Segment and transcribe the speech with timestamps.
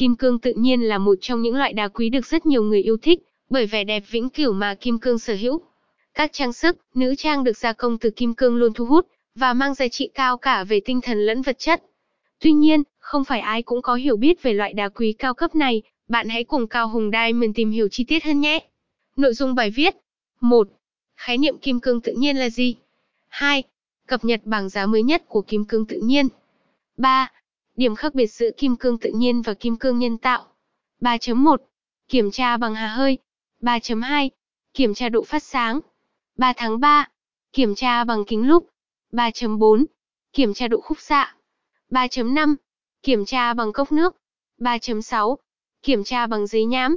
[0.00, 2.82] Kim cương tự nhiên là một trong những loại đá quý được rất nhiều người
[2.82, 5.60] yêu thích, bởi vẻ đẹp vĩnh cửu mà kim cương sở hữu.
[6.14, 9.52] Các trang sức, nữ trang được gia công từ kim cương luôn thu hút và
[9.52, 11.82] mang giá trị cao cả về tinh thần lẫn vật chất.
[12.40, 15.54] Tuy nhiên, không phải ai cũng có hiểu biết về loại đá quý cao cấp
[15.54, 18.58] này, bạn hãy cùng Cao Hùng Diamond tìm hiểu chi tiết hơn nhé.
[19.16, 19.94] Nội dung bài viết
[20.40, 20.68] 1.
[21.16, 22.76] Khái niệm kim cương tự nhiên là gì?
[23.28, 23.62] 2.
[24.06, 26.28] Cập nhật bảng giá mới nhất của kim cương tự nhiên.
[26.96, 27.32] 3.
[27.80, 30.46] Điểm khác biệt giữa kim cương tự nhiên và kim cương nhân tạo.
[31.00, 31.56] 3.1.
[32.08, 33.18] Kiểm tra bằng hà hơi.
[33.60, 34.30] 3.2.
[34.74, 35.80] Kiểm tra độ phát sáng.
[36.36, 37.08] 3 tháng 3.
[37.52, 38.66] Kiểm tra bằng kính lúp.
[39.12, 39.84] 3.4.
[40.32, 41.36] Kiểm tra độ khúc xạ.
[41.90, 42.56] 3.5.
[43.02, 44.16] Kiểm tra bằng cốc nước.
[44.58, 45.36] 3.6.
[45.82, 46.96] Kiểm tra bằng giấy nhám.